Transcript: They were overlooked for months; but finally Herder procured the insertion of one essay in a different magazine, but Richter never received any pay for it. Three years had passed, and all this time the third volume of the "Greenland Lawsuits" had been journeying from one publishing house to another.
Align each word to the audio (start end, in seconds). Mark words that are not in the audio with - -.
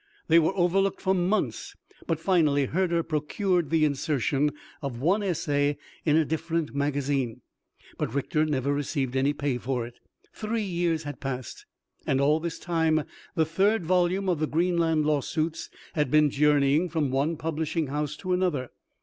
They 0.29 0.39
were 0.39 0.55
overlooked 0.57 0.99
for 0.99 1.13
months; 1.13 1.75
but 2.07 2.19
finally 2.19 2.65
Herder 2.65 3.03
procured 3.03 3.69
the 3.69 3.85
insertion 3.85 4.49
of 4.81 4.99
one 4.99 5.21
essay 5.21 5.77
in 6.05 6.15
a 6.17 6.25
different 6.25 6.73
magazine, 6.73 7.41
but 7.99 8.11
Richter 8.11 8.43
never 8.47 8.73
received 8.73 9.15
any 9.15 9.31
pay 9.31 9.59
for 9.59 9.85
it. 9.85 9.99
Three 10.33 10.63
years 10.63 11.03
had 11.03 11.19
passed, 11.19 11.67
and 12.07 12.19
all 12.19 12.39
this 12.39 12.57
time 12.57 13.03
the 13.35 13.45
third 13.45 13.85
volume 13.85 14.27
of 14.27 14.39
the 14.39 14.47
"Greenland 14.47 15.05
Lawsuits" 15.05 15.69
had 15.93 16.09
been 16.09 16.31
journeying 16.31 16.89
from 16.89 17.11
one 17.11 17.37
publishing 17.37 17.85
house 17.85 18.15
to 18.15 18.33
another. 18.33 18.69